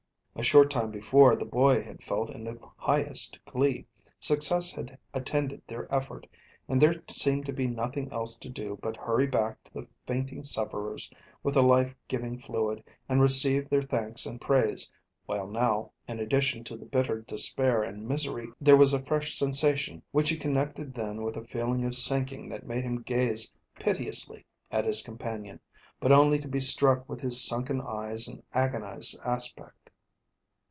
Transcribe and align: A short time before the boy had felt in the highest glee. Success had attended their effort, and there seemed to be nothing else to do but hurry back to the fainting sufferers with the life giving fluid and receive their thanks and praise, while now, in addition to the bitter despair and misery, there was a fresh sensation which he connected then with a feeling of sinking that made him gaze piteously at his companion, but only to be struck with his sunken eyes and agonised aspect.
A 0.33 0.43
short 0.43 0.71
time 0.71 0.89
before 0.89 1.35
the 1.35 1.45
boy 1.45 1.83
had 1.83 2.01
felt 2.01 2.31
in 2.31 2.43
the 2.43 2.57
highest 2.77 3.37
glee. 3.45 3.85
Success 4.17 4.71
had 4.71 4.97
attended 5.13 5.61
their 5.67 5.93
effort, 5.93 6.25
and 6.67 6.81
there 6.81 7.03
seemed 7.09 7.45
to 7.45 7.53
be 7.53 7.67
nothing 7.67 8.11
else 8.11 8.37
to 8.37 8.49
do 8.49 8.79
but 8.81 8.97
hurry 8.97 9.27
back 9.27 9.61
to 9.65 9.73
the 9.73 9.87
fainting 10.07 10.43
sufferers 10.43 11.13
with 11.43 11.53
the 11.53 11.61
life 11.61 11.93
giving 12.07 12.39
fluid 12.39 12.83
and 13.07 13.21
receive 13.21 13.69
their 13.69 13.83
thanks 13.83 14.25
and 14.25 14.41
praise, 14.41 14.91
while 15.27 15.45
now, 15.45 15.91
in 16.07 16.17
addition 16.19 16.63
to 16.63 16.77
the 16.77 16.85
bitter 16.85 17.21
despair 17.21 17.83
and 17.83 18.07
misery, 18.07 18.47
there 18.59 18.77
was 18.77 18.93
a 18.93 19.03
fresh 19.03 19.35
sensation 19.37 20.01
which 20.11 20.29
he 20.31 20.37
connected 20.37 20.95
then 20.95 21.21
with 21.21 21.35
a 21.35 21.43
feeling 21.45 21.85
of 21.85 21.93
sinking 21.93 22.49
that 22.49 22.65
made 22.65 22.85
him 22.85 23.01
gaze 23.03 23.53
piteously 23.75 24.43
at 24.71 24.85
his 24.85 25.03
companion, 25.03 25.59
but 25.99 26.11
only 26.11 26.39
to 26.39 26.47
be 26.47 26.61
struck 26.61 27.07
with 27.07 27.19
his 27.21 27.39
sunken 27.43 27.79
eyes 27.81 28.27
and 28.27 28.41
agonised 28.53 29.19
aspect. 29.23 29.75